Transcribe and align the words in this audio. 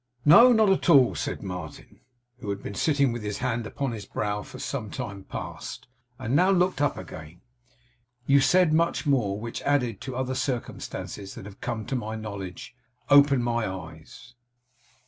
'No 0.25 0.51
not 0.51 0.89
all,' 0.89 1.13
said 1.13 1.43
Martin, 1.43 1.99
who 2.39 2.49
had 2.49 2.63
been 2.63 2.73
sitting 2.73 3.11
with 3.11 3.21
his 3.21 3.37
hand 3.37 3.67
upon 3.67 3.91
his 3.91 4.07
brow 4.07 4.41
for 4.41 4.57
some 4.57 4.89
time 4.89 5.25
past, 5.25 5.85
and 6.17 6.35
now 6.35 6.49
looked 6.49 6.81
up 6.81 6.97
again; 6.97 7.41
'you 8.25 8.39
said 8.39 8.73
much 8.73 9.05
more, 9.05 9.39
which, 9.39 9.61
added 9.61 10.01
to 10.01 10.15
other 10.15 10.33
circumstances 10.33 11.35
that 11.35 11.45
have 11.45 11.61
come 11.61 11.85
to 11.85 11.95
my 11.95 12.15
knowledge, 12.15 12.73
opened 13.11 13.43
my 13.43 13.69
eyes. 13.71 14.33